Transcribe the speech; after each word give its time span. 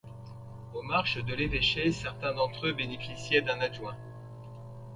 Aux 0.73 0.81
marches 0.81 1.23
de 1.23 1.35
l'évêché, 1.35 1.91
certains 1.91 2.33
d'entre 2.33 2.65
eux 2.65 2.73
bénéficiaient 2.73 3.43
d'un 3.43 3.59
adjoint. 3.61 3.95